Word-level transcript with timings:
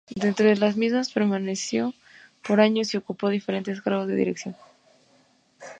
Dentro 0.15 0.47
de 0.47 0.55
las 0.57 0.77
mismas, 0.77 1.11
permaneció 1.13 1.93
por 2.41 2.59
años 2.59 2.91
y 2.91 2.97
ocupó 2.97 3.29
diferentes 3.29 3.83
cargos 3.83 4.07
de 4.07 4.15
dirección. 4.15 4.55